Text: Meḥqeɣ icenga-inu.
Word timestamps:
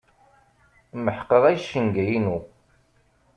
Meḥqeɣ 1.03 1.43
icenga-inu. 1.55 2.37